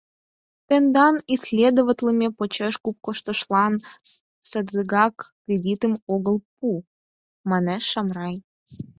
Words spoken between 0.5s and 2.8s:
Тендан исследоватлыме почеш